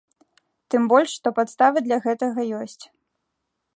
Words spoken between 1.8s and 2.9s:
для гэтага ёсць.